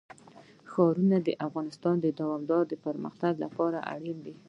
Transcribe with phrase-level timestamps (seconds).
[0.71, 4.35] ښارونه د افغانستان د دوامداره پرمختګ لپاره اړین دي.